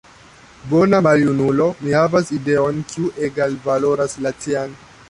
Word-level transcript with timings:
«Bona 0.71 1.01
maljunulo», 1.07 1.67
mi 1.83 1.95
havas 1.99 2.33
ideon, 2.39 2.81
kiu 2.95 3.13
egalvaloras 3.29 4.19
la 4.27 4.35
cian. 4.43 4.79